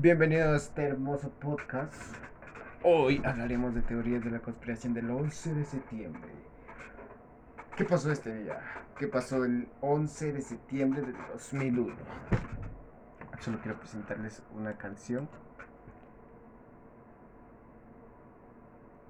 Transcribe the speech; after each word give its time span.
Bienvenidos 0.00 0.46
a 0.46 0.56
este 0.56 0.84
hermoso 0.84 1.28
podcast. 1.40 1.92
Hoy 2.84 3.20
hablaremos 3.24 3.74
de 3.74 3.82
teorías 3.82 4.22
de 4.22 4.30
la 4.30 4.38
conspiración 4.38 4.94
del 4.94 5.10
11 5.10 5.54
de 5.54 5.64
septiembre. 5.64 6.30
¿Qué 7.76 7.84
pasó 7.84 8.12
este 8.12 8.32
día? 8.44 8.60
¿Qué 8.96 9.08
pasó 9.08 9.44
el 9.44 9.66
11 9.80 10.34
de 10.34 10.40
septiembre 10.40 11.02
del 11.02 11.16
2001? 11.32 11.96
Solo 13.40 13.58
quiero 13.60 13.76
presentarles 13.80 14.40
una 14.54 14.78
canción. 14.78 15.28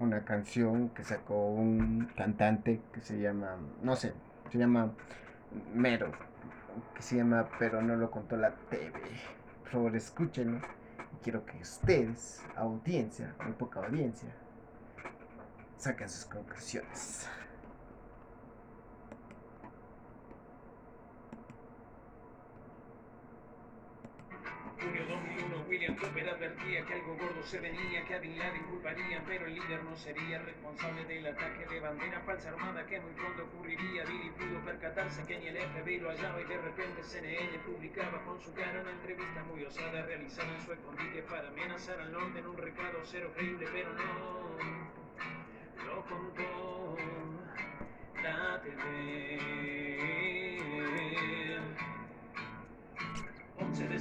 Una 0.00 0.24
canción 0.24 0.88
que 0.88 1.04
sacó 1.04 1.50
un 1.50 2.10
cantante 2.16 2.80
que 2.94 3.02
se 3.02 3.20
llama, 3.20 3.58
no 3.82 3.94
sé, 3.94 4.14
se 4.50 4.56
llama 4.56 4.92
Mero, 5.74 6.12
que 6.94 7.02
se 7.02 7.16
llama 7.16 7.46
Pero 7.58 7.82
no 7.82 7.94
lo 7.94 8.10
contó 8.10 8.38
la 8.38 8.54
TV. 8.70 9.02
Por 9.68 9.80
favor, 9.82 9.96
escúchenlo. 9.96 10.62
Quiero 11.22 11.44
que 11.44 11.58
ustedes, 11.58 12.40
audiencia, 12.56 13.34
muy 13.44 13.52
poca 13.52 13.80
audiencia, 13.80 14.30
saquen 15.76 16.08
sus 16.08 16.24
conclusiones. 16.24 17.28
Que 26.64 26.94
algo 26.94 27.16
gordo 27.16 27.42
se 27.42 27.60
venía, 27.60 28.04
que 28.04 28.14
a 28.14 28.18
Bin 28.18 28.38
Laden 28.38 28.62
culparían, 28.64 29.24
pero 29.26 29.46
el 29.46 29.54
líder 29.54 29.82
no 29.84 29.96
sería 29.96 30.38
responsable 30.40 31.04
del 31.04 31.26
ataque 31.26 31.66
de 31.66 31.80
bandera 31.80 32.20
falsa 32.20 32.50
armada 32.50 32.84
que 32.86 33.00
muy 33.00 33.12
pronto 33.12 33.44
ocurriría. 33.44 34.04
Billy 34.04 34.30
pudo 34.30 34.60
percatarse 34.64 35.24
que 35.26 35.38
ni 35.38 35.46
el 35.46 35.56
FBI 35.56 35.98
lo 36.00 36.10
hallaba 36.10 36.40
y 36.40 36.44
de 36.44 36.58
repente 36.58 37.02
CNN 37.02 37.58
publicaba 37.60 38.22
con 38.24 38.40
su 38.40 38.52
cara 38.54 38.80
una 38.80 38.90
entrevista 38.90 39.44
muy 39.44 39.64
osada 39.64 40.02
realizada 40.02 40.54
en 40.54 40.60
su 40.64 40.72
escondite 40.72 41.22
para 41.22 41.48
amenazar 41.48 42.00
al 42.00 42.12
norte 42.12 42.38
en 42.40 42.46
un 42.46 42.56
recado 42.56 42.98
cero 43.04 43.30
creíble, 43.34 43.66
pero 43.72 43.92
no 43.94 44.58
lo 45.86 46.04
contó 46.06 46.96
la 48.22 48.60
TV. 48.62 49.77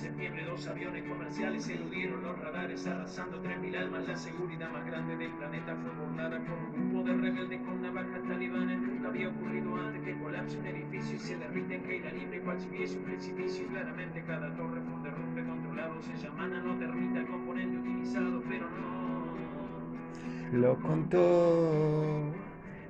Septiembre, 0.08 0.46
dos 0.46 0.66
aviones 0.68 1.04
comerciales 1.04 1.68
eludieron 1.68 2.24
los 2.24 2.40
radares, 2.40 2.88
arrasando 2.88 3.44
3.000 3.44 3.78
almas. 3.78 4.08
La 4.08 4.16
seguridad 4.16 4.72
más 4.72 4.86
grande 4.86 5.18
del 5.18 5.32
planeta 5.32 5.76
fue 5.76 5.92
burlada 5.92 6.40
por 6.46 6.58
un 6.58 6.72
grupo 6.72 7.04
de 7.04 7.14
rebeldes 7.14 7.60
con 7.62 7.82
navajas 7.82 8.24
talibanes. 8.26 8.80
Nunca 8.80 9.10
había 9.10 9.28
ocurrido 9.28 9.76
antes 9.76 10.02
que 10.04 10.18
colapse 10.18 10.58
un 10.58 10.66
edificio 10.66 11.18
y 11.18 11.20
se 11.20 11.36
derrite 11.38 11.76
en 11.76 11.82
caída 11.82 12.10
libre, 12.12 12.40
cual 12.42 12.58
si 12.58 12.70
hubiese 12.70 12.98
un 12.98 13.04
precipicio. 13.04 13.68
Claramente 13.68 14.24
cada 14.26 14.56
torre 14.56 14.80
fue 14.80 14.94
un 14.94 15.04
derrumbe 15.04 15.44
controlado. 15.44 16.02
Se 16.02 16.16
llama 16.16 16.48
nanotermita 16.48 17.20
el 17.20 17.28
componente 17.28 17.78
utilizado, 17.78 18.42
pero 18.48 18.70
no. 18.70 19.36
Lo 20.58 20.80
contó 20.80 22.32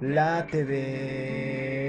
la 0.01 0.45
TV. 0.45 1.87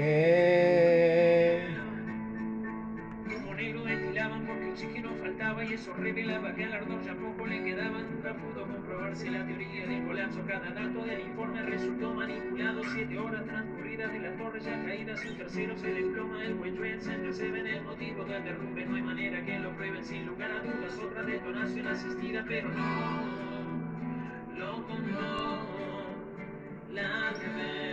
Eso 5.79 5.93
revelaba 5.93 6.53
que 6.55 6.65
al 6.65 6.73
ardor 6.73 7.01
ya 7.03 7.15
poco 7.15 7.47
le 7.47 7.63
quedaba. 7.63 8.01
Nunca 8.01 8.33
pudo 8.33 8.67
comprobarse 8.67 9.31
la 9.31 9.45
teoría 9.45 9.87
del 9.87 10.05
colapso. 10.05 10.41
Cada 10.45 10.71
dato 10.71 11.05
del 11.05 11.21
informe 11.21 11.61
resultó 11.61 12.13
manipulado. 12.13 12.81
Siete 12.93 13.17
horas 13.17 13.45
transcurridas 13.45 14.11
de 14.11 14.19
la 14.19 14.35
torre 14.35 14.59
ya 14.59 14.83
caídas. 14.83 15.25
Un 15.25 15.37
tercero 15.37 15.77
se 15.77 15.93
desploma. 15.93 16.43
El 16.43 16.57
Trade 16.75 16.99
Center 16.99 17.33
se 17.33 17.49
ven 17.49 17.65
el 17.65 17.81
motivo 17.83 18.25
del 18.25 18.43
derrumbe. 18.43 18.85
No 18.85 18.95
hay 18.95 19.01
manera 19.01 19.45
que 19.45 19.59
lo 19.59 19.71
prueben 19.77 20.03
sin 20.03 20.25
lugar 20.25 20.51
a 20.51 20.59
dudas. 20.59 20.99
Otra 20.99 21.23
detonación 21.23 21.87
asistida, 21.87 22.43
pero 22.45 22.67
no 22.69 23.21
lo 24.57 24.85
contó 24.85 25.65
la 26.91 27.33
TV. 27.39 27.88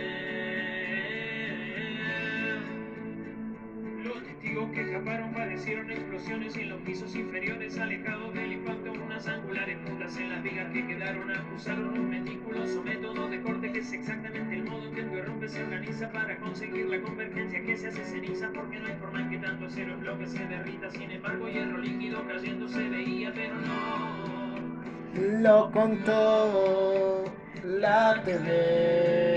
Escaparon 5.07 5.33
padecieron 5.33 5.89
explosiones 5.89 6.57
en 6.57 6.69
los 6.69 6.81
pisos 6.81 7.15
inferiores, 7.15 7.79
alejados 7.79 8.33
del 8.33 8.51
impacto, 8.51 8.91
unas 8.91 9.25
angulares 9.25 9.77
puntas 9.85 10.17
en 10.17 10.29
las 10.29 10.43
vigas 10.43 10.69
que 10.73 10.85
quedaron 10.85 11.31
acusaron 11.31 11.97
un 11.97 12.09
meticuloso 12.09 12.83
método 12.83 13.29
de 13.29 13.41
corte 13.41 13.71
que 13.71 13.79
es 13.79 13.93
exactamente 13.93 14.55
el 14.55 14.65
modo 14.65 14.85
en 14.85 14.93
que 14.93 14.99
el 14.99 15.11
derrumbe 15.11 15.47
se 15.47 15.63
organiza 15.63 16.11
para 16.11 16.37
conseguir 16.39 16.87
la 16.87 16.99
convergencia 16.99 17.61
que 17.61 17.77
se 17.77 17.87
hace 17.87 18.03
ceniza, 18.03 18.49
porque 18.53 18.79
no 18.79 18.87
hay 18.87 18.95
forma 18.95 19.21
en 19.21 19.29
que 19.29 19.37
tanto 19.37 19.65
acero 19.67 19.93
en 19.93 19.99
bloque 20.01 20.27
se 20.27 20.45
derrita, 20.45 20.89
sin 20.89 21.09
embargo 21.09 21.47
hierro 21.47 21.77
líquido 21.77 22.27
cayendo 22.27 22.67
se 22.67 22.89
veía, 22.89 23.31
pero 23.33 23.55
no. 23.55 25.41
Lo 25.41 25.71
contó 25.71 27.23
la 27.63 28.21
TV. 28.25 29.36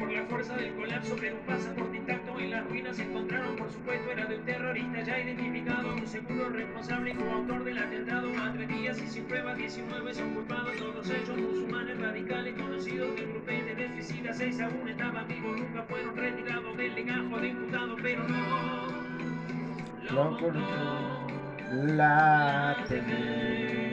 Por 0.00 0.10
la 0.10 0.24
fuerza 0.24 0.56
del 0.56 0.72
colapso, 0.74 1.14
pero 1.20 1.36
un 1.36 1.42
pasaporte 1.42 1.96
intacto 1.98 2.40
en 2.40 2.50
las 2.50 2.66
ruinas 2.66 2.96
se 2.96 3.02
encontraron, 3.02 3.54
por 3.56 3.70
supuesto, 3.70 4.10
era 4.10 4.24
de 4.24 4.36
un 4.36 4.44
terrorista 4.44 5.02
ya 5.02 5.20
identificado, 5.20 5.94
un 5.94 6.06
seguro 6.06 6.48
responsable 6.48 7.10
y 7.10 7.14
coautor 7.14 7.64
del 7.64 7.78
atentado. 7.78 8.30
A 8.40 8.52
tres 8.52 8.68
días 8.68 9.02
y 9.02 9.06
sin 9.06 9.24
pruebas, 9.24 9.58
19 9.58 10.14
son 10.14 10.34
culpados, 10.34 10.74
todos 10.78 11.10
ellos 11.10 11.36
musulmanes 11.36 12.00
radicales 12.00 12.54
conocidos 12.54 13.14
de 13.14 13.24
un 13.26 13.32
grupete 13.32 13.74
de 13.74 13.88
suicidas. 13.88 14.38
Seis 14.38 14.60
aún 14.60 14.88
estaban 14.88 15.28
vivos, 15.28 15.60
nunca 15.60 15.82
fueron 15.82 16.16
retirados 16.16 16.76
del 16.76 16.94
legajo 16.94 17.38
de 17.38 17.48
imputado, 17.48 17.96
pero 18.02 18.26
no. 18.26 19.10
Lo 20.10 20.38
contó 20.38 21.26
la 21.70 22.84
TV. 22.88 23.89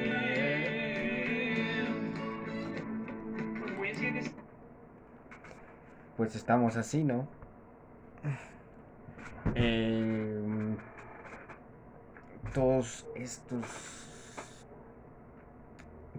Pues 6.18 6.36
estamos 6.36 6.76
así, 6.78 7.04
¿no? 7.04 7.28
Eh, 9.54 10.76
todos 12.54 13.06
estos 13.16 13.66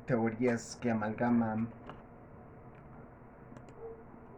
teorías 0.07 0.79
que 0.81 0.91
amalgaman 0.91 1.69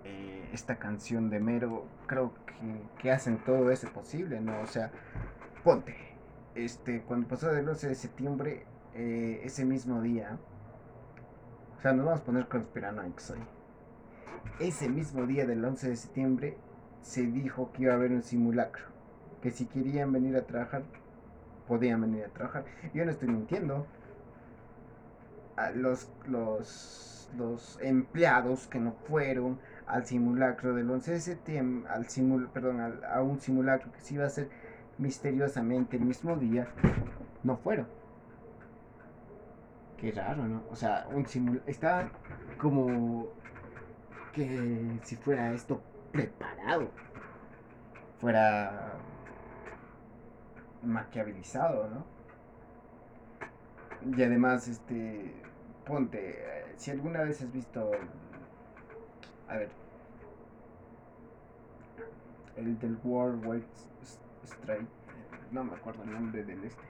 eh, 0.05 0.49
esta 0.53 0.77
canción 0.79 1.29
de 1.29 1.41
Mero, 1.41 1.85
creo 2.07 2.33
que, 2.47 2.81
que 2.99 3.13
hacen 3.13 3.37
todo 3.45 3.71
eso 3.71 3.89
posible, 3.93 4.41
¿no? 4.41 4.61
O 4.63 4.67
sea, 4.67 4.91
ponte, 5.63 5.95
este, 6.55 7.03
cuando 7.03 7.29
pasó 7.29 7.51
el 7.55 7.69
11 7.69 7.89
de 7.89 7.95
septiembre, 7.95 8.65
eh, 8.95 9.43
ese 9.45 9.65
mismo 9.65 10.01
día, 10.01 10.39
o 11.79 11.81
sea, 11.83 11.93
nos 11.93 12.07
vamos 12.07 12.23
a 12.23 12.25
poner 12.25 12.49
conspiranoicos 12.49 13.31
hoy. 13.31 13.60
Ese 14.59 14.89
mismo 14.89 15.27
día 15.27 15.47
del 15.47 15.65
11 15.65 15.89
de 15.91 15.97
septiembre 15.97 16.57
se 17.03 17.23
dijo 17.23 17.73
que 17.73 17.85
iba 17.85 17.93
a 17.93 17.97
haber 17.97 18.13
un 18.13 18.23
simulacro, 18.23 18.85
que 19.43 19.51
si 19.51 19.67
querían 19.67 20.13
venir 20.13 20.37
a 20.37 20.43
trabajar, 20.43 20.83
podían 21.67 22.03
venir 22.03 22.25
a 22.25 22.29
trabajar. 22.29 22.65
Yo 22.93 23.05
no 23.05 23.11
estoy 23.11 23.29
mintiendo. 23.29 23.87
A 25.57 25.71
los, 25.71 26.11
los, 26.27 27.31
los 27.37 27.79
empleados 27.83 28.67
que 28.67 28.79
no 28.79 28.93
fueron 28.93 29.59
al 29.87 30.07
simulacro 30.07 30.75
del 30.75 30.91
11 30.91 31.13
de 31.13 31.21
septiembre, 31.21 31.91
al 31.91 32.07
simul, 32.09 32.49
perdón, 32.49 32.81
a 32.81 33.23
un 33.23 33.41
simulacro 33.41 33.93
que 33.93 34.01
se 34.01 34.15
iba 34.15 34.25
a 34.25 34.29
hacer 34.29 34.49
misteriosamente 34.99 35.97
el 35.97 36.05
mismo 36.05 36.37
día, 36.37 36.69
no 37.43 37.57
fueron. 37.57 37.87
Qué 39.99 40.13
raro, 40.13 40.47
¿no? 40.47 40.63
O 40.71 40.77
sea, 40.77 41.07
un 41.13 41.27
simul 41.27 41.63
está 41.67 42.11
como 42.59 43.29
que 44.33 44.99
si 45.03 45.17
fuera 45.17 45.53
esto 45.53 45.81
preparado, 46.13 46.91
fuera 48.21 48.95
maquiavelizado, 50.83 51.89
¿no? 51.89 52.05
Y 54.17 54.23
además, 54.23 54.67
este, 54.69 55.35
ponte, 55.85 56.39
si 56.77 56.91
alguna 56.91 57.23
vez 57.23 57.43
has 57.43 57.53
visto, 57.53 57.91
a 59.49 59.57
ver, 59.57 59.71
el 62.57 62.79
del 62.79 62.99
World 63.05 63.45
Wide 63.47 63.67
Strike, 64.45 64.89
no 65.51 65.65
me 65.65 65.75
acuerdo 65.75 66.03
el 66.05 66.13
nombre 66.13 66.45
del 66.45 66.65
este, 66.65 66.85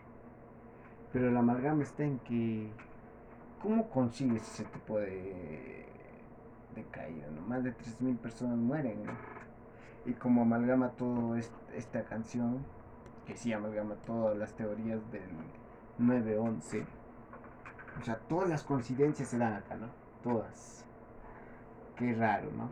pero 1.13 1.31
la 1.31 1.41
amalgama 1.41 1.83
está 1.83 2.05
en 2.05 2.19
que, 2.21 2.71
¿cómo 3.61 3.91
consigues 3.91 4.43
ese 4.43 4.65
tipo 4.65 4.99
de, 4.99 5.90
de 6.75 6.85
caída? 6.85 7.27
¿no? 7.35 7.43
Más 7.43 7.63
de 7.65 7.73
3.000 7.73 8.17
personas 8.17 8.57
mueren. 8.59 9.03
Y 10.07 10.13
como 10.15 10.43
amalgama 10.43 10.91
todo 10.91 11.37
est- 11.37 11.53
esta 11.75 12.05
canción, 12.05 12.65
que 13.27 13.37
sí 13.37 13.53
amalgama 13.53 13.95
todas 14.07 14.37
las 14.37 14.55
teorías 14.55 15.01
del 15.13 15.29
9-11, 15.99 16.85
o 18.01 18.05
sea, 18.05 18.17
todas 18.29 18.49
las 18.49 18.63
coincidencias 18.65 19.29
se 19.29 19.39
dan 19.39 19.55
acá, 19.55 19.77
¿no? 19.77 19.89
Todas. 20.23 20.85
Qué 21.97 22.15
raro, 22.15 22.51
¿no? 22.53 22.71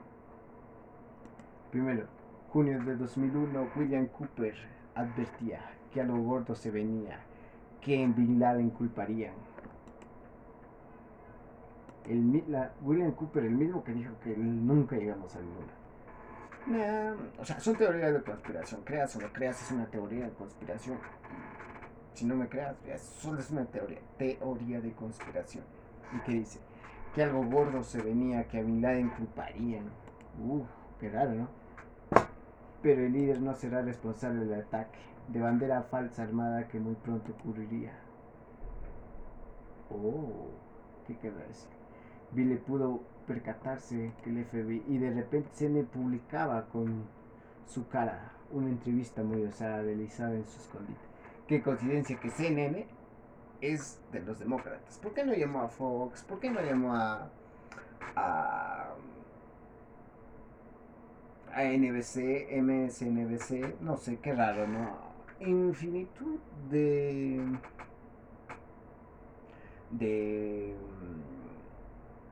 Primero, 1.71 2.06
junio 2.51 2.83
de 2.83 2.97
2001, 2.97 3.69
William 3.77 4.06
Cooper 4.06 4.55
advertía 4.94 5.61
que 5.93 6.01
algo 6.01 6.19
gordo 6.19 6.55
se 6.55 6.71
venía, 6.71 7.21
que 7.81 8.03
en 8.03 8.15
Bin 8.15 8.39
Laden 8.41 8.71
culparían. 8.71 9.35
William 12.08 13.12
Cooper, 13.12 13.44
el 13.44 13.55
mismo 13.55 13.84
que 13.84 13.93
dijo 13.93 14.14
que 14.25 14.34
nunca 14.37 14.96
llegamos 14.96 15.34
a 15.37 15.40
luna. 15.40 17.14
o 17.38 17.44
sea, 17.44 17.60
son 17.60 17.76
teorías 17.76 18.14
de 18.14 18.22
conspiración. 18.22 18.81
Creas 18.84 19.14
o 19.16 19.20
no 19.20 19.32
creas, 19.32 19.62
es 19.62 19.70
una 19.72 19.87
teoría 19.87 20.25
de 20.25 20.32
conspiración. 20.32 20.99
Si 22.14 22.25
no 22.25 22.34
me 22.34 22.49
creas, 22.49 22.76
solo 23.20 23.40
es 23.40 23.50
una 23.50 23.64
teoría, 23.66 23.99
teoría 24.16 24.81
de 24.81 24.93
conspiración. 24.93 25.64
¿Y 26.16 26.20
qué 26.20 26.32
dice? 26.32 26.60
Que 27.14 27.22
algo 27.22 27.44
gordo 27.44 27.82
se 27.82 28.00
venía, 28.00 28.49
que 28.49 28.58
a 28.58 28.62
Bin 28.62 28.81
Laden 28.81 29.10
culparían. 29.10 29.84
Uf, 30.43 30.66
qué 30.99 31.10
raro, 31.10 31.32
¿no? 31.32 31.49
Pero 32.82 33.02
el 33.02 33.12
líder 33.12 33.40
no 33.43 33.55
será 33.55 33.82
responsable 33.82 34.46
del 34.46 34.60
ataque 34.60 34.99
de 35.28 35.40
bandera 35.40 35.82
falsa 35.82 36.22
armada 36.22 36.69
que 36.69 36.81
muy 36.81 36.94
pronto 36.94 37.32
ocurriría. 37.32 37.93
Oh, 39.90 40.49
¿qué 41.06 41.16
querrá 41.16 41.44
decir? 41.46 41.78
Billy 42.33 42.57
pudo 42.57 43.03
percatarse 43.27 44.13
que 44.23 44.31
el 44.31 44.45
FBI 44.45 44.85
y 44.89 44.99
de 44.99 45.11
repente 45.11 45.51
CNN 45.53 45.85
publicaba 45.85 46.67
con 46.67 47.05
su 47.67 47.89
cara 47.89 48.33
una 48.51 48.71
entrevista 48.71 49.23
muy 49.23 49.45
osada 49.45 49.83
realizada 49.83 50.35
en 50.35 50.47
su 50.47 50.61
escondite. 50.61 51.01
Qué 51.47 51.63
coincidencia 51.63 52.19
que 52.19 52.31
CNN 52.31 52.87
es 53.61 54.01
de 54.13 54.21
los 54.21 54.39
demócratas. 54.39 54.99
¿Por 54.99 55.13
qué 55.15 55.25
no 55.25 55.35
llamó 55.35 55.63
a 55.63 55.69
Fox? 55.69 56.23
¿Por 56.23 56.41
qué 56.41 56.51
no 56.51 56.61
llamó 56.61 56.95
a, 56.95 57.31
a 58.17 58.95
a 61.59 61.65
NBC, 61.65 62.53
MSNBC, 62.63 63.81
no 63.81 63.97
sé, 63.97 64.19
qué 64.21 64.33
raro, 64.33 64.67
¿no? 64.67 64.97
Infinitud 65.41 66.39
de. 66.71 67.43
de. 69.91 70.75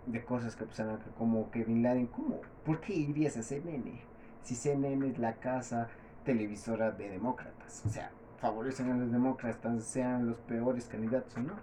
De 0.07 0.25
cosas 0.25 0.57
que 0.57 0.65
pasaron 0.65 0.95
acá, 0.95 1.07
como 1.19 1.51
que 1.51 1.65
Bin 1.65 1.83
Laden, 1.83 2.07
¿cómo? 2.07 2.41
¿Por 2.65 2.81
qué 2.81 2.95
irías 2.95 3.37
a 3.37 3.43
CNN? 3.43 4.01
Si 4.43 4.55
CNN 4.55 5.09
es 5.09 5.19
la 5.19 5.35
casa 5.35 5.89
televisora 6.25 6.93
de 6.93 7.11
demócratas, 7.11 7.83
o 7.85 7.89
sea, 7.89 8.11
favorecen 8.39 8.91
a 8.91 8.97
los 8.97 9.11
demócratas, 9.11 9.85
sean 9.85 10.29
los 10.29 10.39
peores 10.39 10.87
candidatos 10.87 11.37
o 11.37 11.41
no. 11.41 11.55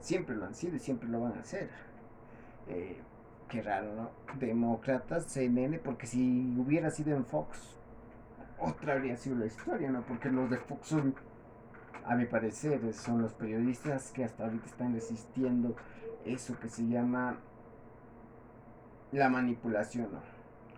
Siempre 0.00 0.36
lo 0.36 0.46
han 0.46 0.54
sido 0.54 0.76
y 0.76 0.78
siempre 0.78 1.08
lo 1.08 1.20
van 1.20 1.34
a 1.34 1.40
hacer. 1.40 1.68
Eh, 2.68 3.00
qué 3.48 3.62
raro, 3.62 3.94
¿no? 3.94 4.10
Demócratas, 4.38 5.24
CNN, 5.26 5.78
porque 5.80 6.06
si 6.06 6.54
hubiera 6.56 6.90
sido 6.90 7.16
en 7.16 7.24
Fox, 7.24 7.76
otra 8.58 8.94
habría 8.94 9.16
sido 9.16 9.36
la 9.36 9.46
historia, 9.46 9.90
¿no? 9.90 10.02
Porque 10.02 10.30
los 10.30 10.48
de 10.48 10.58
Fox 10.58 10.88
son, 10.88 11.14
a 12.04 12.14
mi 12.14 12.26
parecer, 12.26 12.92
son 12.94 13.22
los 13.22 13.34
periodistas 13.34 14.12
que 14.12 14.24
hasta 14.24 14.44
ahorita 14.44 14.66
están 14.66 14.94
resistiendo 14.94 15.74
eso 16.24 16.58
que 16.60 16.68
se 16.68 16.86
llama 16.86 17.38
la 19.12 19.28
manipulación. 19.28 20.08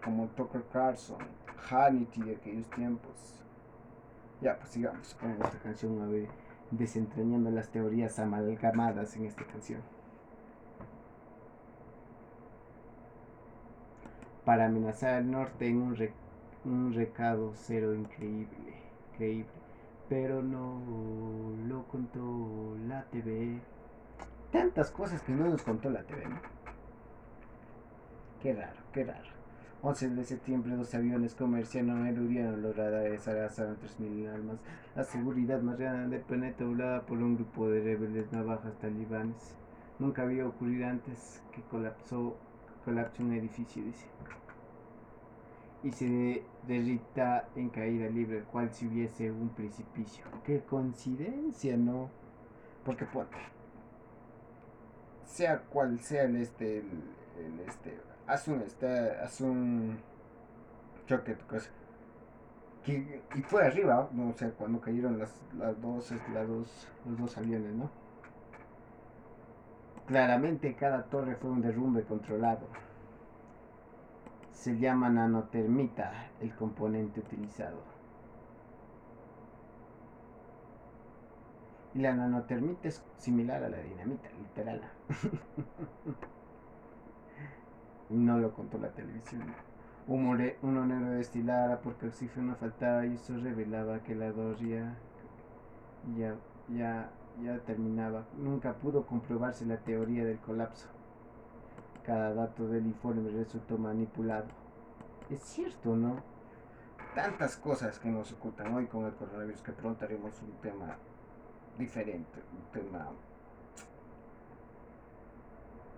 Como 0.04 0.26
Tucker 0.28 0.64
Carlson, 0.72 1.18
Hannity 1.70 2.22
de 2.22 2.36
aquellos 2.36 2.68
tiempos. 2.70 3.44
Ya, 4.40 4.58
pues 4.58 4.70
sigamos 4.70 5.14
con 5.14 5.30
esta 5.30 5.58
canción, 5.62 6.02
a 6.02 6.06
ver, 6.06 6.28
desentrañando 6.70 7.50
las 7.50 7.68
teorías 7.68 8.18
amalgamadas 8.18 9.16
en 9.16 9.26
esta 9.26 9.44
canción. 9.44 9.80
para 14.44 14.66
amenazar 14.66 15.14
al 15.14 15.30
norte 15.30 15.68
en 15.68 15.80
un, 15.80 15.96
un 16.64 16.92
recado 16.94 17.52
cero 17.54 17.94
increíble, 17.94 18.74
creíble, 19.16 19.46
pero 20.08 20.42
no 20.42 20.80
lo 21.66 21.84
contó 21.84 22.76
la 22.88 23.04
TV. 23.04 23.60
Tantas 24.50 24.90
cosas 24.90 25.22
que 25.22 25.32
no 25.32 25.48
nos 25.48 25.62
contó 25.62 25.90
la 25.90 26.02
TV, 26.02 26.28
¿no? 26.28 26.61
Qué 28.42 28.52
raro, 28.54 28.80
qué 28.92 29.04
raro. 29.04 29.30
11 29.82 30.10
de 30.10 30.24
septiembre, 30.24 30.74
dos 30.74 30.92
aviones 30.94 31.34
comerciales 31.34 31.94
eludieron 32.08 32.60
los 32.60 32.76
radares, 32.76 33.26
arrasaron 33.28 33.76
3.000 33.76 34.34
armas. 34.34 34.58
La 34.96 35.04
seguridad 35.04 35.60
más 35.60 35.78
grande 35.78 36.16
del 36.16 36.26
planeta 36.26 36.64
volada 36.64 37.02
por 37.02 37.18
un 37.18 37.36
grupo 37.36 37.68
de 37.68 37.80
rebeldes 37.82 38.32
navajas 38.32 38.76
talibanes. 38.80 39.54
Nunca 40.00 40.22
había 40.22 40.46
ocurrido 40.46 40.88
antes 40.88 41.40
que 41.52 41.62
colapsó 41.62 42.36
colapsa 42.84 43.22
un 43.22 43.32
edificio, 43.32 43.84
dice, 43.84 44.06
y 45.84 45.92
se 45.92 46.42
derrita 46.66 47.48
en 47.54 47.68
caída 47.70 48.08
libre, 48.08 48.42
cual 48.42 48.72
si 48.72 48.88
hubiese 48.88 49.30
un 49.30 49.50
precipicio. 49.50 50.24
Qué 50.44 50.60
coincidencia, 50.60 51.76
¿no? 51.76 52.10
Porque 52.84 53.04
ponte, 53.04 53.36
sea 55.24 55.60
cual 55.60 56.00
sea 56.00 56.24
el 56.24 56.36
este, 56.36 56.78
el, 56.78 57.60
este, 57.66 57.96
haz 58.26 58.48
un, 58.48 58.60
este, 58.62 59.10
haz 59.20 59.40
un 59.40 59.98
choque, 61.06 61.36
cosa. 61.48 61.70
Que, 62.84 63.22
y 63.34 63.42
fue 63.42 63.64
arriba, 63.64 64.08
no 64.12 64.30
o 64.30 64.32
sea, 64.34 64.50
cuando 64.50 64.80
cayeron 64.80 65.18
las, 65.18 65.40
las 65.56 65.80
dos, 65.80 66.12
las 66.32 66.48
dos, 66.48 66.88
los 67.06 67.18
dos 67.18 67.38
aviones, 67.38 67.72
¿no? 67.74 67.90
Claramente 70.06 70.74
cada 70.74 71.04
torre 71.04 71.36
fue 71.36 71.50
un 71.50 71.62
derrumbe 71.62 72.02
controlado. 72.02 72.66
Se 74.50 74.78
llama 74.78 75.08
nanotermita 75.10 76.30
el 76.40 76.54
componente 76.54 77.20
utilizado. 77.20 77.78
Y 81.94 82.00
la 82.00 82.14
nanotermita 82.14 82.88
es 82.88 83.04
similar 83.18 83.62
a 83.62 83.68
la 83.68 83.78
dinamita, 83.78 84.28
literal. 84.40 84.82
no 88.12 88.38
lo 88.38 88.52
contó 88.52 88.78
la 88.78 88.90
televisión. 88.90 89.42
Un, 90.06 90.26
un 90.62 90.88
negro 90.88 91.10
destilara 91.12 91.80
porque 91.80 92.06
oxígeno 92.06 92.56
faltaba 92.56 93.06
y 93.06 93.14
eso 93.14 93.36
revelaba 93.36 94.02
que 94.02 94.14
la 94.14 94.32
doria 94.32 94.96
ya, 96.16 96.34
ya 96.68 97.10
ya 97.40 97.58
terminaba. 97.60 98.24
Nunca 98.36 98.74
pudo 98.74 99.06
comprobarse 99.06 99.64
la 99.64 99.78
teoría 99.78 100.24
del 100.24 100.38
colapso. 100.38 100.88
Cada 102.04 102.34
dato 102.34 102.68
del 102.68 102.86
informe 102.86 103.30
resultó 103.30 103.78
manipulado. 103.78 104.46
Es 105.30 105.40
cierto, 105.42 105.94
¿no? 105.94 106.16
Tantas 107.14 107.56
cosas 107.56 107.98
que 107.98 108.08
nos 108.08 108.32
ocultan 108.32 108.74
hoy 108.74 108.86
con 108.86 109.04
el 109.04 109.14
coronavirus 109.14 109.62
que 109.62 109.72
pronto 109.72 110.04
haremos 110.04 110.40
un 110.42 110.52
tema 110.60 110.96
diferente, 111.78 112.40
un 112.52 112.72
tema 112.72 113.10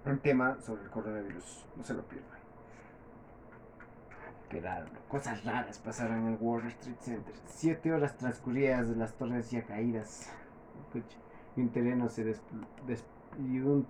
un 0.06 0.18
tema 0.18 0.60
sobre 0.60 0.82
el 0.82 0.90
coronavirus. 0.90 1.66
No 1.76 1.84
se 1.84 1.94
lo 1.94 2.02
pierdan. 2.02 2.38
Qué 4.48 4.60
raro. 4.60 4.86
Cosas 5.08 5.44
raras 5.44 5.78
pasaron 5.78 6.18
en 6.18 6.34
el 6.34 6.38
Wall 6.40 6.66
Street 6.66 6.96
Center. 7.00 7.34
Siete 7.46 7.92
horas 7.92 8.16
transcurridas 8.16 8.88
de 8.88 8.96
las 8.96 9.14
torres 9.14 9.50
ya 9.50 9.62
caídas 9.62 10.30
y 11.56 11.60
un 11.60 11.70
terreno 11.70 12.08
se 12.08 12.36
y 13.38 13.58
un 13.58 13.86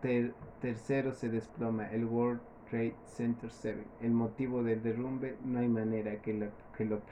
tercero 0.60 1.12
se 1.12 1.28
desploma, 1.28 1.90
el 1.90 2.06
World 2.06 2.40
Trade 2.70 2.96
Center 3.04 3.50
7. 3.50 3.84
El 4.00 4.12
motivo 4.12 4.62
del 4.62 4.82
derrumbe 4.82 5.36
no 5.44 5.58
hay 5.58 5.68
manera 5.68 6.20
que 6.22 6.32
lo 6.32 6.46
que 6.76 6.86
lo 6.86 7.02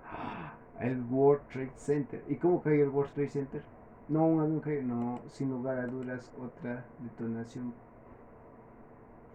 el 0.80 1.02
World 1.10 1.46
Trade 1.48 1.72
Center. 1.76 2.24
¿Y 2.28 2.36
cómo 2.36 2.62
cayó 2.62 2.84
el 2.84 2.88
World 2.88 3.12
Trade 3.12 3.28
Center? 3.28 3.62
No, 4.08 4.26
un 4.26 4.40
avión 4.40 4.88
no, 4.88 5.20
sin 5.28 5.50
lugar 5.50 5.78
a 5.78 5.86
dudas, 5.86 6.32
otra 6.40 6.84
detonación 7.00 7.74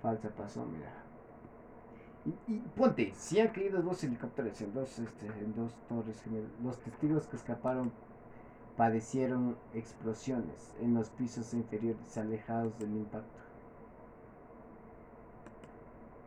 falsa 0.02 0.30
pasó, 0.30 0.66
mira. 0.66 0.92
Y, 2.48 2.60
ponte, 2.76 3.14
si 3.16 3.40
han 3.40 3.48
caído 3.50 3.82
dos 3.82 4.04
helicópteros 4.04 4.62
en 4.62 4.74
dos, 4.74 5.00
este, 5.00 5.26
en 5.26 5.56
dos 5.56 5.74
torres 5.90 6.22
los 6.64 6.78
testigos 6.80 7.26
que 7.28 7.36
escaparon 7.36 7.92
padecieron 8.78 9.58
explosiones 9.74 10.76
en 10.80 10.94
los 10.94 11.10
pisos 11.10 11.54
inferiores 11.54 12.18
alejados 12.18 12.78
del 12.80 12.96
impacto. 12.96 13.40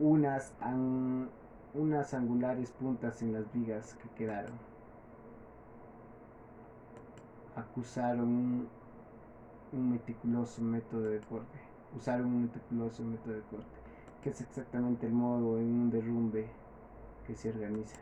Unas, 0.01 0.53
unas 1.75 2.15
angulares 2.15 2.73
puntas 2.73 3.23
en 3.23 3.33
las 3.33 3.53
vigas 3.53 3.95
que 3.95 4.09
quedaron. 4.11 4.53
Acusaron 7.57 8.69
un, 9.73 9.91
meticuloso 9.91 10.63
método 10.63 11.03
de 11.03 11.21
corte. 11.21 11.59
Usaron 11.97 12.27
un 12.27 12.43
meticuloso 12.43 13.03
método 13.05 13.35
de 13.35 13.43
corte, 13.43 13.79
que 14.23 14.31
es 14.31 14.41
exactamente 14.41 15.07
el 15.07 15.13
modo 15.13 15.59
en 15.59 15.67
un 15.67 15.91
derrumbe 15.91 16.49
que 17.27 17.35
se 17.35 17.51
organiza. 17.51 17.97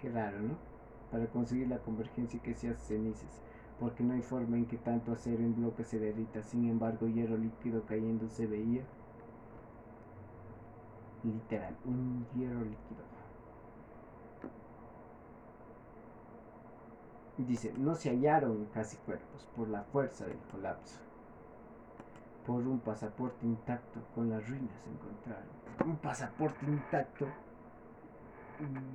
Qué 0.00 0.10
raro, 0.10 0.38
¿no? 0.40 0.68
para 1.10 1.26
conseguir 1.26 1.68
la 1.68 1.78
convergencia 1.78 2.40
que 2.42 2.54
se 2.54 2.68
hace 2.68 2.96
cenizas, 2.96 3.40
porque 3.80 4.02
no 4.02 4.14
hay 4.14 4.22
forma 4.22 4.56
en 4.56 4.66
que 4.66 4.76
tanto 4.76 5.12
acero 5.12 5.42
en 5.42 5.54
bloque 5.54 5.84
se 5.84 5.98
derrita. 5.98 6.42
Sin 6.42 6.68
embargo, 6.68 7.06
hierro 7.06 7.36
líquido 7.36 7.84
cayendo 7.86 8.28
se 8.28 8.46
veía 8.46 8.82
literal, 11.24 11.76
un 11.84 12.26
hierro 12.34 12.60
líquido. 12.60 13.08
Dice, 17.38 17.72
no 17.78 17.94
se 17.94 18.10
hallaron 18.10 18.66
casi 18.74 18.96
cuerpos 18.98 19.46
por 19.54 19.68
la 19.68 19.84
fuerza 19.84 20.26
del 20.26 20.38
colapso. 20.50 20.98
Por 22.48 22.66
un 22.66 22.78
pasaporte 22.80 23.44
intacto 23.44 24.00
con 24.14 24.30
las 24.30 24.48
ruinas 24.48 24.74
encontraron. 24.86 25.48
Un 25.84 25.98
pasaporte 25.98 26.64
intacto 26.64 27.26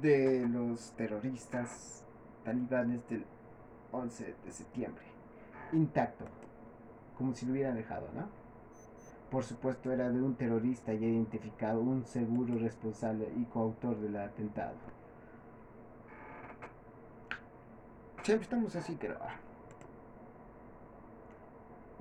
de 0.01 0.47
los 0.47 0.91
terroristas 0.93 2.03
talibanes 2.43 3.07
del 3.07 3.23
11 3.91 4.35
de 4.43 4.51
septiembre. 4.51 5.03
Intacto. 5.71 6.25
Como 7.15 7.35
si 7.35 7.45
lo 7.45 7.51
hubieran 7.51 7.75
dejado, 7.75 8.09
¿no? 8.15 8.27
Por 9.29 9.43
supuesto 9.43 9.91
era 9.91 10.09
de 10.09 10.19
un 10.19 10.33
terrorista 10.33 10.91
ya 10.91 11.05
identificado, 11.05 11.79
un 11.79 12.05
seguro 12.05 12.57
responsable 12.57 13.31
y 13.37 13.45
coautor 13.45 13.99
del 13.99 14.17
atentado. 14.17 14.77
Siempre 18.23 18.45
estamos 18.45 18.75
así, 18.75 18.97
pero... 18.99 19.19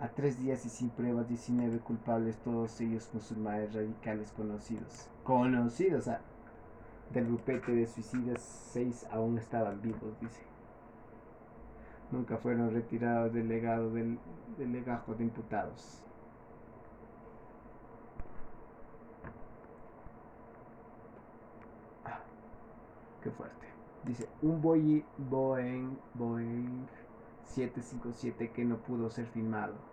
A 0.03 0.09
tres 0.09 0.37
días 0.43 0.67
y 0.67 0.69
sin 0.69 0.91
pruebas, 0.91 1.29
19 1.29 1.79
culpables, 1.79 2.37
todos 2.39 2.81
ellos 2.81 3.09
musulmanes 3.15 3.73
radicales 3.73 4.33
conocidos. 4.33 5.09
Conocidos. 5.23 6.11
Del 7.13 7.27
grupete 7.27 7.71
de 7.71 7.87
suicidas, 7.87 8.43
seis 8.43 9.07
aún 9.13 9.39
estaban 9.39 9.81
vivos, 9.81 10.19
dice. 10.21 10.43
Nunca 12.11 12.37
fueron 12.37 12.73
retirados 12.73 13.33
del 13.33 13.47
legado 13.47 13.91
del, 13.91 14.19
del 14.59 14.73
legajo 14.73 15.15
de 15.15 15.23
imputados. 15.23 16.03
Ah, 22.05 22.19
qué 23.23 23.31
fuerte. 23.31 23.69
Dice, 24.03 24.29
un 24.43 24.61
Boeing, 24.61 25.05
Boeing, 25.31 25.97
Boeing 26.15 26.89
757 27.45 28.51
que 28.51 28.65
no 28.65 28.79
pudo 28.79 29.09
ser 29.09 29.27
filmado. 29.27 29.92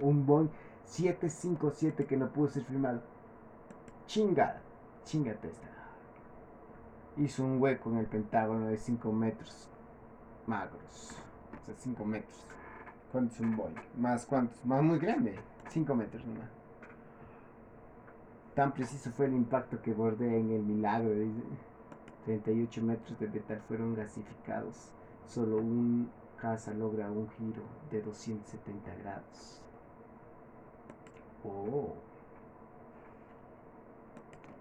Un 0.00 0.26
Boeing 0.26 0.48
757 0.84 2.06
que 2.06 2.16
no 2.16 2.28
pudo 2.32 2.48
ser 2.48 2.64
filmado. 2.64 3.02
Chinga, 4.06 4.60
chingate 5.04 5.48
esta. 5.48 5.68
Hizo 7.16 7.44
un 7.44 7.60
hueco 7.60 7.90
en 7.90 7.98
el 7.98 8.06
pentágono 8.06 8.68
de 8.68 8.76
5 8.76 9.12
metros. 9.12 9.68
Magros. 10.46 11.16
O 11.62 11.66
sea, 11.66 11.74
5 11.76 12.04
metros. 12.04 12.46
¿Cuánto 13.10 13.34
es 13.34 13.40
un 13.40 13.56
Boeing? 13.56 13.76
¿Más 13.98 14.26
cuántos? 14.26 14.64
Más 14.64 14.82
muy 14.82 14.98
grande. 14.98 15.38
5 15.68 15.94
metros 15.94 16.24
nomás. 16.26 16.50
Tan 18.54 18.72
preciso 18.72 19.10
fue 19.12 19.26
el 19.26 19.34
impacto 19.34 19.80
que 19.80 19.94
bordea 19.94 20.36
en 20.36 20.50
el 20.50 20.62
milagro. 20.62 21.10
Dice. 21.10 21.42
38 22.24 22.82
metros 22.82 23.18
de 23.18 23.28
metal 23.28 23.60
fueron 23.66 23.94
gasificados. 23.94 24.92
Solo 25.26 25.58
un 25.58 26.10
casa 26.40 26.72
logra 26.72 27.10
un 27.10 27.28
giro 27.30 27.62
de 27.90 28.02
270 28.02 28.94
grados. 28.96 29.61
Oh. 31.44 31.94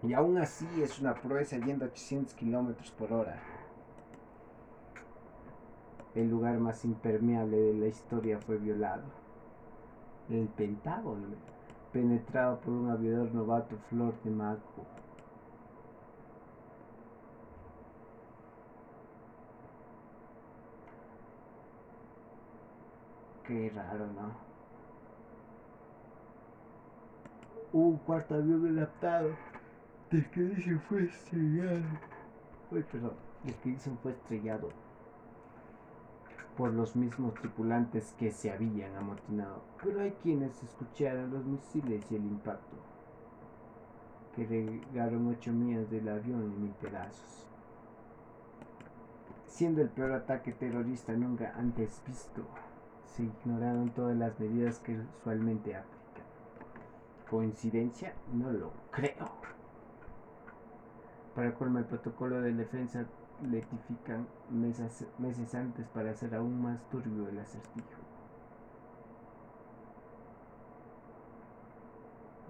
Y 0.03 0.13
aún 0.13 0.37
así 0.37 0.67
es 0.81 0.99
una 0.99 1.13
proeza 1.13 1.57
yendo 1.57 1.85
a 1.85 1.89
800 1.89 2.33
kilómetros 2.33 2.89
por 2.91 3.13
hora. 3.13 3.39
El 6.15 6.29
lugar 6.29 6.57
más 6.57 6.83
impermeable 6.83 7.57
de 7.57 7.73
la 7.73 7.87
historia 7.87 8.39
fue 8.39 8.57
violado. 8.57 9.03
El 10.29 10.47
Pentágono, 10.47 11.27
penetrado 11.93 12.59
por 12.59 12.73
un 12.73 12.89
aviador 12.89 13.33
novato 13.33 13.77
Flor 13.89 14.13
de 14.23 14.31
Mago. 14.31 14.59
Qué 23.45 23.71
raro, 23.75 24.07
¿no? 24.07 24.50
Un 27.73 27.97
cuarto 27.97 28.35
avión 28.35 28.77
adaptado. 28.77 29.29
Del 30.09 30.29
que 30.29 30.41
dicen 30.41 30.81
fue 30.81 31.05
estrellado. 31.05 31.81
Uy, 32.71 32.83
perdón. 32.83 33.13
Del 33.43 33.55
que 33.55 33.69
dicen 33.69 33.97
fue 34.01 34.11
estrellado. 34.11 34.69
Por 36.57 36.73
los 36.73 36.95
mismos 36.95 37.33
tripulantes 37.35 38.13
que 38.19 38.31
se 38.31 38.51
habían 38.51 38.95
amotinado. 38.95 39.61
Pero 39.81 40.01
hay 40.01 40.11
quienes 40.21 40.61
escucharon 40.63 41.31
los 41.31 41.45
misiles 41.45 42.05
y 42.11 42.15
el 42.15 42.25
impacto. 42.25 42.75
Que 44.35 44.45
regaron 44.45 45.27
ocho 45.27 45.51
millas 45.51 45.89
del 45.89 46.09
avión 46.09 46.41
en 46.41 46.61
mil 46.61 46.71
pedazos. 46.73 47.47
Siendo 49.47 49.81
el 49.81 49.89
peor 49.89 50.13
ataque 50.13 50.53
terrorista 50.53 51.13
nunca 51.13 51.53
antes 51.57 52.01
visto 52.07 52.41
se 53.15 53.23
ignoraron 53.23 53.89
todas 53.89 54.15
las 54.15 54.39
medidas 54.39 54.79
que 54.79 54.97
usualmente 55.19 55.75
aplican. 55.75 56.00
¿Coincidencia? 57.31 58.13
No 58.33 58.51
lo 58.51 58.73
creo. 58.91 59.31
Para 61.33 61.53
colmo 61.53 61.79
el 61.79 61.85
protocolo 61.85 62.41
de 62.41 62.53
defensa 62.53 63.05
letifican 63.41 64.27
meses 64.49 65.55
antes 65.55 65.87
para 65.87 66.11
hacer 66.11 66.35
aún 66.35 66.61
más 66.61 66.81
turbio 66.89 67.29
el 67.29 67.39
acertijo. 67.39 67.87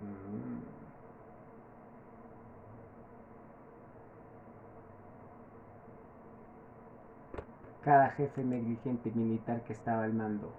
Mm. 0.02 0.62
cada 7.84 8.10
jefe 8.12 8.44
negligente 8.44 9.12
militar 9.12 9.64
que 9.64 9.74
estaba 9.74 10.04
al 10.04 10.14
mando. 10.14 10.52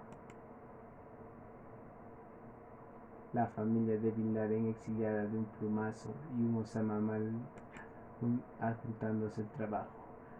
La 3.33 3.47
familia 3.47 3.97
de 3.97 4.11
Bin 4.11 4.35
Laden 4.35 4.67
exiliada 4.67 5.25
de 5.25 5.39
un 5.39 5.45
plumazo 5.45 6.13
y 6.37 6.43
un 6.43 6.57
Osama 6.57 6.99
Mal 6.99 7.31
adjuntándose 8.59 9.41
el 9.41 9.47
trabajo. 9.47 9.89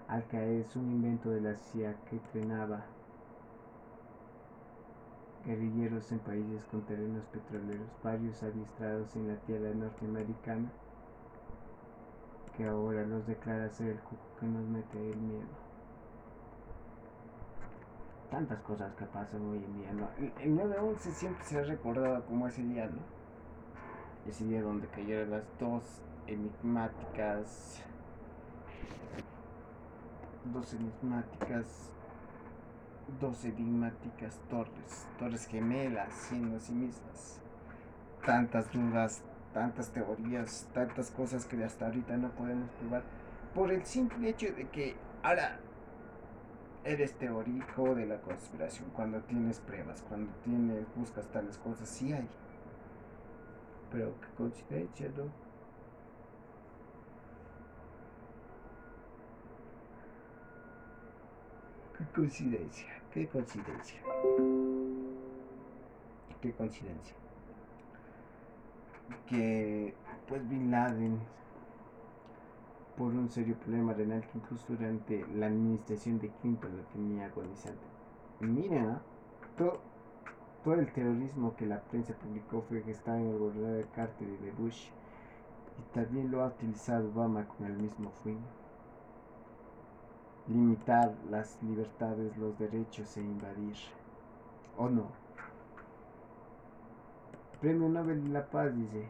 Al 0.08 0.28
caer 0.28 0.62
es 0.62 0.76
un 0.76 0.92
invento 0.92 1.32
de 1.32 1.42
la 1.42 1.58
CIA 1.58 1.96
que 2.08 2.18
entrenaba 2.18 2.86
guerrilleros 5.44 6.12
en 6.12 6.20
países 6.20 6.64
con 6.66 6.82
terrenos 6.84 7.26
petroleros, 7.26 7.88
varios 8.04 8.44
adiestrados 8.44 9.16
en 9.16 9.28
la 9.28 9.38
tierra 9.38 9.74
norteamericana, 9.74 10.70
que 12.56 12.68
ahora 12.68 13.08
los 13.08 13.26
declara 13.26 13.72
ser 13.72 13.88
el 13.88 14.00
cuco 14.02 14.22
que 14.40 14.46
nos 14.46 14.68
mete 14.68 15.12
el 15.12 15.18
miedo 15.18 15.63
tantas 18.34 18.60
cosas 18.62 18.92
que 18.96 19.06
pasan 19.06 19.48
hoy 19.48 19.64
en 19.64 19.74
día, 19.76 19.94
¿no? 19.94 20.10
El, 20.18 20.58
9-11 20.58 20.98
siempre 20.98 21.46
se 21.46 21.60
ha 21.60 21.64
recordado 21.64 22.26
como 22.26 22.48
ese 22.48 22.64
día, 22.64 22.88
¿no? 22.88 22.98
Ese 24.28 24.46
día 24.46 24.64
donde 24.64 24.88
cayeron 24.88 25.30
las 25.30 25.44
dos 25.60 25.84
enigmáticas, 26.26 27.80
dos 30.52 30.74
enigmáticas, 30.74 31.92
dos 33.22 33.46
enigmáticas 33.46 34.40
torres, 34.50 35.08
torres 35.20 35.46
gemelas 35.46 36.12
siendo 36.12 36.60
sí 36.60 36.74
mismas. 36.74 37.40
Tantas 38.26 38.72
dudas, 38.72 39.22
tantas 39.54 39.92
teorías, 39.92 40.68
tantas 40.74 41.12
cosas 41.12 41.46
que 41.46 41.64
hasta 41.64 41.86
ahorita 41.86 42.18
no 42.18 42.32
podemos 42.32 42.72
probar 42.80 43.04
por 43.54 43.72
el 43.72 43.86
simple 43.86 44.30
hecho 44.30 44.48
de 44.56 44.68
que 44.70 44.96
ahora 45.22 45.60
eres 46.86 47.14
teórico 47.14 47.96
de 47.96 48.06
la 48.06 48.20
conspiración 48.22 48.90
cuando 48.94 49.22
tienes 49.22 49.60
pruebas, 49.60 50.04
cuando 50.08 50.32
tienes, 50.44 50.86
buscas 50.96 51.28
tales 51.28 51.58
cosas, 51.58 51.88
sí 51.88 52.12
hay. 52.12 52.28
Pero 53.92 54.14
coincidencia, 54.36 55.10
¿no? 55.16 55.44
Qué 61.98 62.06
coincidencia, 62.16 63.02
qué 63.14 63.28
coincidencia. 63.28 64.02
Qué 66.42 66.52
coincidencia. 66.52 67.16
Que 69.28 69.94
pues 70.28 70.50
Bin 70.50 70.72
Laden 70.72 71.20
por 72.98 73.08
un 73.08 73.30
serio 73.30 73.56
problema 73.56 73.94
renal 73.94 74.22
que 74.22 74.38
incluso 74.38 74.74
durante 74.74 75.26
la 75.36 75.48
administración 75.48 76.20
de 76.20 76.30
Clinton 76.42 76.78
lo 76.78 76.84
tenía 76.84 77.26
agonizante. 77.26 77.82
Miren, 78.40 78.88
¿ah? 78.88 79.02
todo, 79.58 80.74
el 80.76 80.92
terrorismo 80.94 81.56
que 81.56 81.66
la 81.66 81.82
prensa 81.82 82.14
publicó 82.14 82.62
fue 82.62 82.84
estaba 82.88 83.20
en 83.20 83.28
el 83.28 83.38
gobernador 83.38 83.78
de 83.78 83.90
Carter 83.96 84.28
y 84.28 84.46
de 84.46 84.52
Bush, 84.52 84.90
y 85.80 85.94
también 85.94 86.30
lo 86.32 86.44
ha 86.44 86.48
utilizado 86.48 87.10
Obama 87.10 87.48
con 87.48 87.66
el 87.66 87.74
mismo 87.74 88.12
fin. 88.24 88.40
Limitar 90.48 91.16
las 91.30 91.58
libertades, 91.64 92.38
los 92.38 92.58
derechos 92.60 93.16
e 93.18 93.22
invadir. 93.22 93.76
¿O 94.78 94.90
no? 94.90 95.08
Premio 97.62 97.88
Nobel 97.88 98.24
de 98.26 98.30
la 98.30 98.46
Paz 98.46 98.76
dice, 98.76 99.08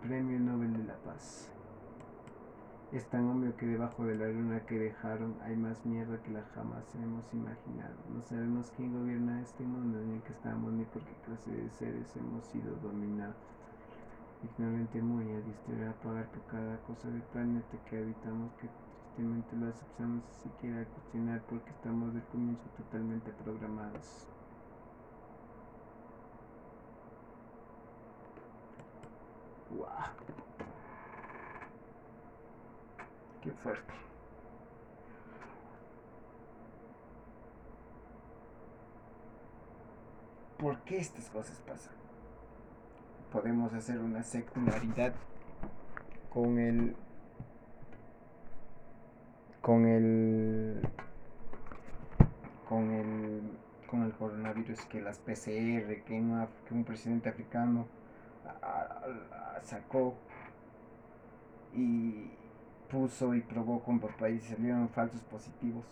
Premio 0.00 0.40
Nobel 0.40 0.72
de 0.72 0.84
la 0.84 0.96
Paz. 1.04 1.52
Es 2.90 3.04
tan 3.10 3.28
obvio 3.28 3.54
que 3.56 3.66
debajo 3.66 4.04
de 4.06 4.16
la 4.16 4.28
luna 4.28 4.64
que 4.64 4.78
dejaron 4.78 5.36
hay 5.42 5.54
más 5.56 5.84
mierda 5.84 6.22
que 6.22 6.30
la 6.30 6.42
jamás 6.54 6.84
hemos 6.94 7.22
imaginado. 7.34 7.96
No 8.08 8.22
sabemos 8.22 8.72
quién 8.74 8.98
gobierna 8.98 9.42
este 9.42 9.62
mundo, 9.62 10.00
ni 10.00 10.18
qué 10.20 10.32
estamos, 10.32 10.72
ni 10.72 10.84
por 10.86 11.02
qué 11.02 11.12
clase 11.26 11.50
de 11.50 11.68
seres 11.70 12.16
hemos 12.16 12.46
sido 12.46 12.74
dominados. 12.76 13.36
Ignorante 14.42 15.02
muy 15.02 15.30
adistro 15.34 15.90
a 15.90 15.92
pagar 16.02 16.26
por 16.30 16.46
cada 16.46 16.78
cosa 16.78 17.08
del 17.10 17.22
planeta 17.24 17.76
que 17.90 17.98
habitamos 17.98 18.54
que 18.54 18.68
tristemente 18.68 19.54
lo 19.56 19.68
aceptamos 19.68 20.24
siquiera 20.42 20.86
cuestionar 20.86 21.42
porque 21.42 21.70
estamos 21.70 22.14
de 22.14 22.22
comienzo 22.32 22.64
totalmente 22.78 23.30
programados. 23.44 24.26
Wow. 29.76 29.86
Qué 33.42 33.50
fuerte. 33.52 33.94
¿Por 40.58 40.78
qué 40.80 40.98
estas 40.98 41.30
cosas 41.30 41.58
pasan? 41.66 41.94
Podemos 43.32 43.72
hacer 43.72 43.98
una 43.98 44.22
secularidad 44.22 45.14
con 46.30 46.58
el 46.58 46.96
con 49.62 49.86
el 49.86 50.88
con 52.68 52.90
el 52.90 53.40
con 53.88 54.02
el 54.02 54.12
coronavirus 54.12 54.84
que 54.86 55.00
las 55.00 55.18
PCR 55.18 56.02
que 56.04 56.20
un 56.70 56.84
presidente 56.84 57.28
africano 57.28 57.86
sacó 59.62 60.14
y 61.74 62.30
puso 62.90 63.34
y 63.34 63.40
probó 63.40 63.82
con 63.82 64.00
papá 64.00 64.28
y 64.28 64.40
salieron 64.40 64.88
falsos 64.88 65.20
positivos. 65.22 65.84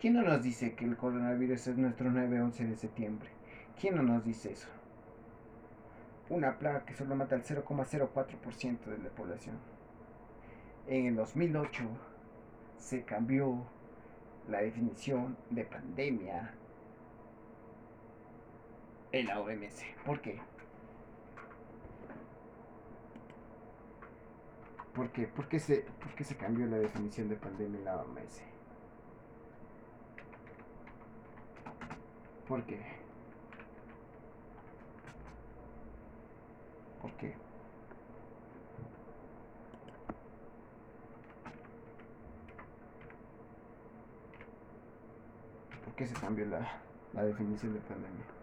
¿Quién 0.00 0.14
no 0.14 0.22
nos 0.22 0.42
dice 0.42 0.74
que 0.74 0.84
el 0.84 0.96
coronavirus 0.96 1.68
es 1.68 1.76
nuestro 1.76 2.10
9-11 2.10 2.68
de 2.68 2.76
septiembre? 2.76 3.28
¿Quién 3.80 3.96
no 3.96 4.02
nos 4.02 4.24
dice 4.24 4.52
eso? 4.52 4.68
Una 6.28 6.58
plaga 6.58 6.84
que 6.84 6.94
solo 6.94 7.14
mata 7.14 7.34
al 7.34 7.44
0,04% 7.44 8.84
de 8.84 8.98
la 8.98 9.10
población. 9.10 9.56
En 10.86 11.06
el 11.06 11.16
2008 11.16 11.84
se 12.78 13.04
cambió 13.04 13.64
la 14.48 14.60
definición 14.60 15.36
de 15.50 15.64
pandemia 15.64 16.54
en 19.12 19.26
la 19.26 19.40
OMS. 19.40 19.82
¿Por 20.04 20.20
qué? 20.20 20.40
¿Por 24.96 25.10
qué? 25.10 25.26
¿Por 25.26 25.46
qué, 25.46 25.60
se, 25.60 25.84
¿Por 26.00 26.24
se 26.24 26.36
cambió 26.38 26.66
la 26.66 26.78
definición 26.78 27.28
de 27.28 27.36
pandemia 27.36 27.78
en 27.78 27.84
la 27.84 27.96
OMS? 27.98 28.40
¿Por 32.48 32.64
qué? 32.64 32.80
¿Por 37.02 37.12
qué? 37.12 37.34
¿Por 45.84 45.94
qué 45.94 46.06
se 46.06 46.14
cambió 46.14 46.46
la, 46.46 46.80
la 47.12 47.24
definición 47.24 47.74
de 47.74 47.80
pandemia? 47.80 48.35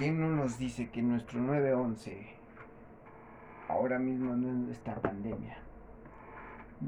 ¿Quién 0.00 0.18
no 0.18 0.30
nos 0.30 0.56
dice 0.56 0.88
que 0.88 1.02
nuestro 1.02 1.42
911 1.42 2.26
ahora 3.68 3.98
mismo 3.98 4.34
no 4.34 4.72
está 4.72 4.94
pandemia? 4.94 5.58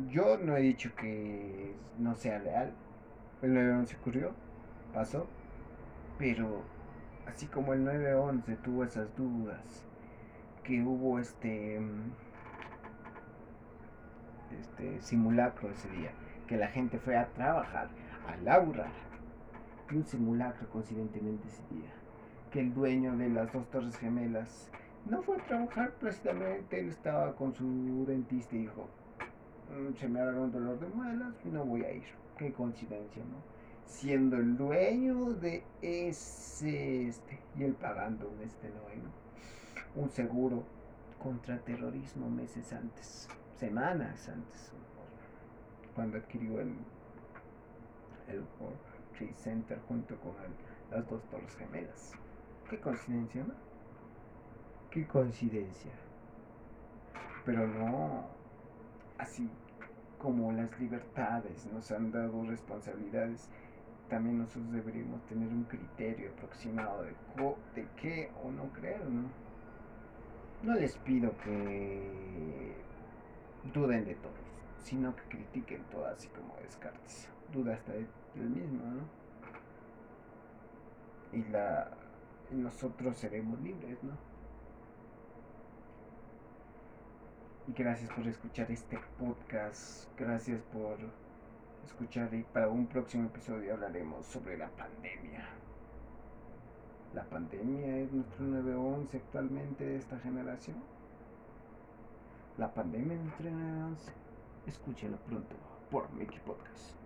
Yo 0.09 0.39
no 0.39 0.57
he 0.57 0.63
dicho 0.63 0.95
que 0.97 1.75
no 1.99 2.15
sea 2.15 2.39
real. 2.39 2.73
El 3.43 3.53
911 3.53 3.97
ocurrió, 4.01 4.33
pasó, 4.95 5.27
pero 6.19 6.63
así 7.27 7.45
como 7.49 7.75
el 7.75 7.85
911 7.85 8.57
tuvo 8.57 8.83
esas 8.83 9.15
dudas, 9.15 9.85
que 10.65 10.83
hubo 10.83 11.19
este 11.19 11.83
este 14.59 15.03
simulacro 15.03 15.69
ese 15.69 15.91
día, 15.91 16.13
que 16.47 16.57
la 16.57 16.69
gente 16.69 16.99
fue 16.99 17.19
a 17.19 17.27
trabajar, 17.35 17.91
a 18.27 18.39
laburar, 18.39 18.93
y 19.91 19.97
un 19.97 20.07
simulacro 20.07 20.67
coincidentemente 20.71 21.47
ese 21.49 21.63
día 21.75 21.93
que 22.53 22.61
el 22.61 22.75
dueño 22.75 23.17
de 23.17 23.31
las 23.31 23.53
dos 23.53 23.69
torres 23.71 23.97
gemelas 23.97 24.71
no 25.07 25.23
fue 25.23 25.39
a 25.39 25.47
trabajar 25.47 25.93
precisamente, 25.99 26.79
él 26.79 26.91
estaba 26.91 27.35
con 27.35 27.55
su 27.55 28.05
dentista 28.07 28.55
y 28.55 28.61
dijo, 28.61 28.89
mm, 29.71 29.95
se 29.97 30.09
me 30.09 30.21
agarró 30.21 30.45
un 30.45 30.53
dolor 30.53 30.79
de 30.79 30.89
muelas, 30.89 31.35
no 31.45 31.65
voy 31.65 31.83
a 31.83 31.93
ir. 31.93 32.05
Qué 32.37 32.53
coincidencia, 32.53 33.23
¿no? 33.25 33.43
Siendo 33.87 34.37
el 34.37 34.57
dueño 34.57 35.33
de 35.35 35.65
ese 35.81 37.09
este 37.09 37.39
y 37.59 37.65
él 37.65 37.75
pagando 37.75 38.29
un 38.29 38.43
este 38.43 38.69
no, 38.69 40.03
un 40.03 40.11
seguro 40.11 40.63
contra 41.23 41.59
terrorismo 41.59 42.29
meses 42.29 42.73
antes, 42.73 43.29
semanas 43.57 44.29
antes, 44.29 44.73
cuando 45.95 46.19
adquirió 46.19 46.61
el 46.61 46.75
el 48.29 48.45
World 48.61 48.79
Trade 49.17 49.35
Center 49.35 49.79
junto 49.89 50.17
con 50.17 50.33
las 50.91 51.09
dos 51.09 51.23
torres 51.31 51.55
gemelas. 51.57 52.13
Qué 52.73 52.81
coincidencia, 52.81 53.45
¿no? 53.45 53.53
Qué 54.91 55.07
coincidencia. 55.07 55.93
Pero 57.45 57.67
no, 57.67 58.25
así 59.19 59.47
como 60.19 60.51
las 60.53 60.81
libertades 60.81 61.71
nos 61.71 61.93
han 61.93 62.11
dado 62.11 62.43
responsabilidades, 62.47 63.51
también 64.09 64.39
nosotros 64.39 64.73
deberíamos 64.73 65.23
tener 65.27 65.49
un 65.49 65.65
criterio 65.65 66.31
aproximado 66.31 67.03
de, 67.03 67.15
de 67.75 67.87
qué 68.01 68.31
o 68.43 68.51
no 68.51 68.73
creer, 68.73 69.05
¿no? 69.05 69.29
No 70.63 70.73
les 70.73 70.97
pido 70.97 71.31
que 71.45 72.75
duden 73.75 74.07
de 74.07 74.15
todos, 74.15 74.63
sino 74.79 75.15
que 75.15 75.23
critiquen 75.25 75.83
todo 75.91 76.07
así 76.07 76.27
como 76.29 76.57
Descartes. 76.63 77.29
Duda 77.53 77.75
hasta 77.75 77.93
del 77.93 78.49
mismo, 78.49 78.83
¿no? 78.83 79.23
Y 81.37 81.45
la 81.51 82.02
nosotros 82.53 83.17
seremos 83.17 83.61
libres, 83.61 84.03
¿no? 84.03 84.13
Y 87.69 87.73
gracias 87.73 88.11
por 88.11 88.27
escuchar 88.27 88.71
este 88.71 88.99
podcast. 89.19 90.09
Gracias 90.19 90.61
por 90.73 90.99
escuchar 91.85 92.33
y 92.35 92.43
para 92.43 92.69
un 92.69 92.87
próximo 92.87 93.27
episodio 93.27 93.75
hablaremos 93.75 94.27
sobre 94.27 94.59
la 94.59 94.69
pandemia. 94.71 95.49
La 97.15 97.25
pandemia 97.25 97.99
es 97.99 98.13
nuestro 98.13 98.45
911 98.47 99.17
actualmente 99.17 99.85
de 99.85 99.97
esta 99.97 100.19
generación. 100.19 100.77
La 102.59 102.73
pandemia 102.73 103.15
es 103.15 103.23
nuestro 103.23 103.51
911. 103.51 104.13
Escúchelo 104.67 105.17
pronto 105.19 105.57
por 105.91 106.11
Mickey 106.13 106.41
Podcast. 106.41 107.02